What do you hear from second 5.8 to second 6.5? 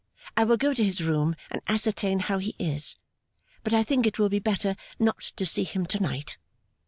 to night.